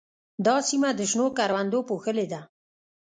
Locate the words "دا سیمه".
0.45-0.89